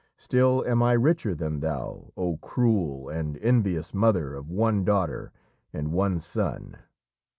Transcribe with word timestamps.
Still 0.17 0.65
am 0.65 0.81
I 0.81 0.93
richer 0.93 1.35
than 1.35 1.59
thou, 1.59 2.11
O 2.17 2.37
cruel 2.37 3.07
and 3.07 3.37
envious 3.37 3.93
mother 3.93 4.33
of 4.33 4.49
one 4.49 4.83
daughter 4.83 5.31
and 5.73 5.91
one 5.91 6.19
son!" 6.19 6.77